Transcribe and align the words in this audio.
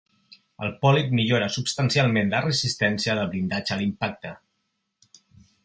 El 0.67 0.71
polit 0.85 1.11
millora 1.19 1.49
substancialment 1.57 2.33
la 2.35 2.41
resistència 2.47 3.17
del 3.21 3.31
blindatge 3.35 3.77
a 3.77 3.81
l'impacte. 3.83 4.33